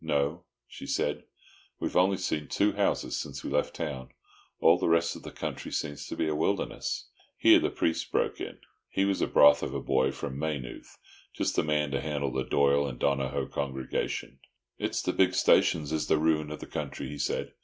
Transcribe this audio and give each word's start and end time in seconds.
"No," 0.03 0.45
she 0.67 0.87
said, 0.87 1.25
"we've 1.79 1.95
only 1.95 2.17
seen 2.17 2.47
two 2.47 2.71
houses 2.73 3.15
since 3.15 3.43
we 3.43 3.51
left 3.51 3.77
the 3.77 3.85
town. 3.85 4.09
All 4.59 4.79
the 4.79 4.89
rest 4.89 5.15
of 5.15 5.21
the 5.21 5.29
country 5.29 5.71
seems 5.71 6.07
to 6.07 6.15
be 6.15 6.27
a 6.27 6.33
wilderness." 6.33 7.07
Here 7.37 7.59
the 7.59 7.69
priest 7.69 8.11
broke 8.11 8.41
in. 8.41 8.57
He 8.89 9.05
was 9.05 9.21
a 9.21 9.27
broth 9.27 9.61
of 9.61 9.75
a 9.75 9.79
boy 9.79 10.11
from 10.11 10.39
Maynooth, 10.39 10.97
just 11.35 11.55
the 11.55 11.63
man 11.63 11.91
to 11.91 12.01
handle 12.01 12.31
the 12.31 12.43
Doyle 12.43 12.87
and 12.87 12.97
Donohoe 12.97 13.45
congregation. 13.49 14.39
"It's 14.79 15.03
the 15.03 15.13
big 15.13 15.35
stations 15.35 15.91
is 15.91 16.07
the 16.07 16.17
roon 16.17 16.49
of 16.49 16.61
the 16.61 16.65
country," 16.65 17.07
he 17.07 17.19
said. 17.19 17.53